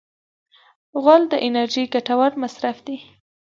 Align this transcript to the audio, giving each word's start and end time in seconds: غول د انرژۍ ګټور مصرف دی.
غول 1.01 1.23
د 1.29 1.33
انرژۍ 1.45 1.85
ګټور 1.93 2.31
مصرف 2.43 2.77
دی. 2.87 2.97